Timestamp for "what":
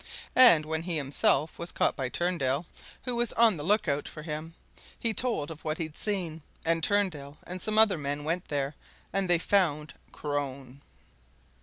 5.63-5.77